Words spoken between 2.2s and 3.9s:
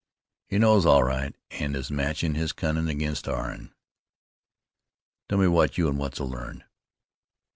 his cunnin' against our'n."